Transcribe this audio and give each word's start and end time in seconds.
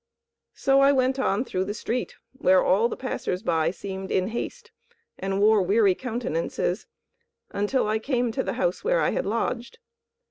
So 0.55 0.79
I 0.79 0.91
went 0.91 1.19
on 1.19 1.45
through 1.45 1.65
the 1.65 1.75
street, 1.75 2.15
where 2.31 2.63
all 2.63 2.89
the 2.89 2.97
passers 2.97 3.43
by 3.43 3.69
seemed 3.69 4.09
in 4.09 4.29
haste 4.29 4.71
and 5.19 5.39
wore 5.39 5.61
weary 5.61 5.93
countenances, 5.93 6.87
until 7.51 7.87
I 7.87 7.99
came 7.99 8.31
to 8.31 8.41
the 8.41 8.53
house 8.53 8.83
where 8.83 8.99
I 8.99 9.11
had 9.11 9.27
lodged. 9.27 9.77